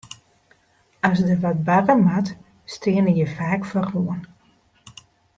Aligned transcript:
As 1.09 1.19
der 1.27 1.39
wat 1.43 1.59
barre 1.67 1.95
moat, 2.05 2.27
steane 2.73 3.11
je 3.19 3.27
faak 3.35 3.61
foaroan. 3.69 4.21